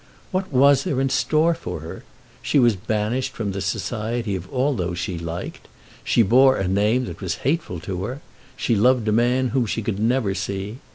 What 0.31 0.51
was 0.51 0.83
there 0.83 0.99
in 0.99 1.09
store 1.11 1.53
for 1.53 1.81
her? 1.81 2.03
She 2.41 2.57
was 2.57 2.75
banished 2.75 3.33
from 3.33 3.51
the 3.51 3.61
society 3.61 4.35
of 4.35 4.51
all 4.51 4.73
those 4.73 4.97
she 4.97 5.19
liked. 5.19 5.67
She 6.03 6.23
bore 6.23 6.57
a 6.57 6.67
name 6.67 7.05
that 7.05 7.21
was 7.21 7.35
hateful 7.45 7.79
to 7.81 8.05
her. 8.05 8.21
She 8.57 8.75
loved 8.75 9.07
a 9.07 9.11
man 9.11 9.49
whom 9.49 9.67
she 9.67 9.83
could 9.83 9.99
never 9.99 10.33
see. 10.33 10.79